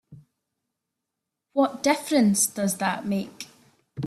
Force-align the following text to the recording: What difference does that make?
What 1.53 1.83
difference 1.83 2.47
does 2.47 2.77
that 2.77 3.05
make? 3.05 3.49